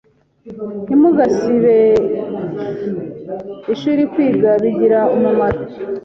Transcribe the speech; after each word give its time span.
ntimugasibe 0.85 1.77
ishurikwiga 3.73 4.49
bigira 4.61 4.99
umumaro. 5.15 5.61